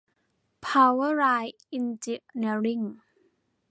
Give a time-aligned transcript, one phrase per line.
[0.61, 2.81] เพาเวอร์ไลน์ เอ็นจิเนียริ่ง